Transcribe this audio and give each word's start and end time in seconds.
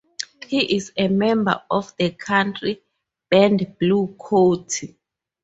He 0.47 0.75
is 0.77 0.91
a 0.97 1.09
member 1.09 1.61
of 1.69 1.93
the 1.95 2.09
country 2.09 2.81
band 3.29 3.75
Blue 3.77 4.17
County. 4.17 4.97